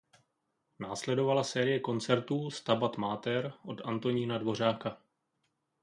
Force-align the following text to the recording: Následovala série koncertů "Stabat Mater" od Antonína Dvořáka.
Následovala 0.79 1.43
série 1.43 1.79
koncertů 1.79 2.49
"Stabat 2.51 2.97
Mater" 2.97 3.53
od 3.61 3.81
Antonína 3.85 4.37
Dvořáka. 4.37 5.01